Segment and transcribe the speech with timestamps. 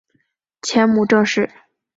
[0.63, 1.47] 前母郑氏。